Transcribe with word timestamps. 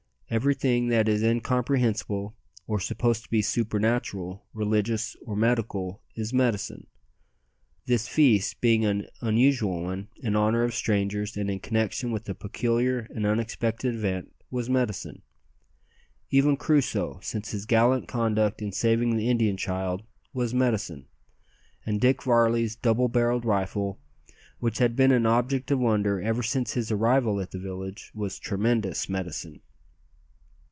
Everything 0.33 0.87
that 0.87 1.09
is 1.09 1.23
incomprehensible, 1.23 2.37
or 2.65 2.79
supposed 2.79 3.23
to 3.23 3.29
be 3.29 3.41
supernatural, 3.41 4.45
religious, 4.53 5.17
or 5.25 5.35
medical, 5.35 6.01
is 6.15 6.31
"medicine." 6.31 6.87
This 7.85 8.07
feast, 8.07 8.61
being 8.61 8.85
an 8.85 9.07
unusual 9.19 9.83
one, 9.83 10.07
in 10.21 10.37
honour 10.37 10.63
of 10.63 10.73
strangers, 10.73 11.35
and 11.35 11.49
in 11.51 11.59
connection 11.59 12.13
with 12.13 12.29
a 12.29 12.33
peculiar 12.33 13.09
and 13.13 13.25
unexpected 13.25 13.93
event, 13.93 14.33
was 14.49 14.69
"medicine." 14.69 15.21
Even 16.29 16.55
Crusoe, 16.55 17.19
since 17.21 17.51
his 17.51 17.65
gallant 17.65 18.07
conduct 18.07 18.61
in 18.61 18.71
saving 18.71 19.17
the 19.17 19.27
Indian 19.29 19.57
child, 19.57 20.01
was 20.33 20.53
"medicine;" 20.53 21.07
and 21.85 21.99
Dick 21.99 22.23
Varley's 22.23 22.77
double 22.77 23.09
barrelled 23.09 23.43
rifle, 23.43 23.99
which 24.59 24.77
had 24.77 24.95
been 24.95 25.11
an 25.11 25.25
object 25.25 25.71
of 25.71 25.79
wonder 25.79 26.21
ever 26.21 26.41
since 26.41 26.71
his 26.71 26.89
arrival 26.89 27.41
at 27.41 27.51
the 27.51 27.59
village, 27.59 28.13
was 28.15 28.39
tremendous 28.39 29.09
"medicine!" 29.09 29.59